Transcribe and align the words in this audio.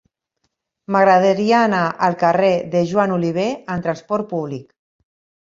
M'agradaria 0.95 1.59
anar 1.65 1.81
al 2.07 2.17
carrer 2.23 2.49
de 2.73 2.81
Joan 2.93 3.15
Oliver 3.19 3.47
amb 3.75 3.87
trasport 3.89 4.31
públic. 4.35 4.67